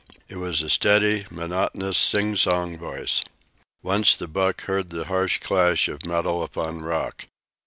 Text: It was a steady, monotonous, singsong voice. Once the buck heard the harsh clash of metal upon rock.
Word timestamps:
It 0.27 0.37
was 0.37 0.63
a 0.63 0.69
steady, 0.71 1.27
monotonous, 1.29 1.95
singsong 1.99 2.79
voice. 2.79 3.21
Once 3.83 4.15
the 4.15 4.27
buck 4.27 4.63
heard 4.63 4.89
the 4.89 5.05
harsh 5.05 5.37
clash 5.37 5.87
of 5.87 6.07
metal 6.07 6.41
upon 6.41 6.81
rock. 6.81 7.27